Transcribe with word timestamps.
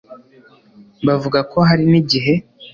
Bavuga 1.07 1.39
ko 1.51 1.57
hari 1.69 1.83
n'igihe 1.91 2.33